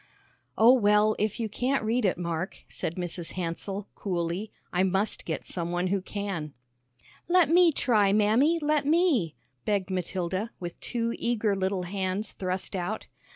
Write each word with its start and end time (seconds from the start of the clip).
"Oh, 0.57 0.73
well, 0.73 1.15
if 1.19 1.39
you 1.39 1.47
can't 1.47 1.83
read 1.83 2.05
it, 2.05 2.17
Mark," 2.17 2.63
said 2.67 2.95
Mrs. 2.95 3.33
Hansell, 3.33 3.87
coolly, 3.93 4.51
"I 4.73 4.81
must 4.81 5.25
get 5.25 5.45
some 5.45 5.69
one 5.71 5.85
who 5.93 6.01
can." 6.01 6.55
"Let 7.29 7.51
me 7.51 7.71
try, 7.71 8.11
Mammy, 8.11 8.57
let 8.57 8.83
me," 8.87 9.35
begged 9.63 9.91
Matilda, 9.91 10.49
with 10.59 10.79
two 10.79 11.13
eager 11.19 11.55
little 11.55 11.83
hands 11.83 12.31
thrust 12.31 12.75
out. 12.75 13.05